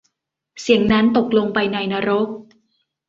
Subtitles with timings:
[0.61, 2.27] เสียงนั้นตกลงไปในนรก